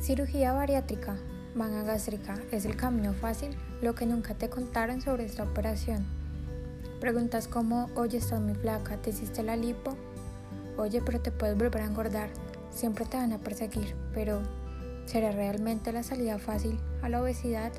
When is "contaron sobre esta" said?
4.48-5.42